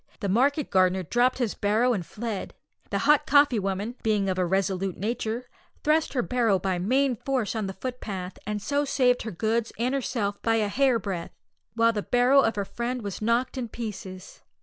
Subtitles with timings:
[0.19, 2.55] The market gardener dropt his barrow and fled.
[2.89, 5.45] The hot coffee woman, being of a resolute nature,
[5.83, 9.93] thrust her barrow by main force on the footpath, and so saved her goods and
[9.93, 11.35] herself by a hairbreadth,
[11.75, 14.41] while the barrow of her friend was knocked in pieces.